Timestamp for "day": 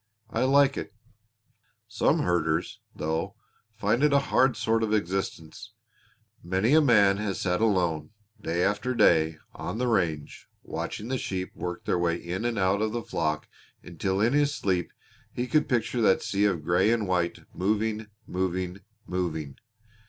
8.41-8.63, 8.95-9.37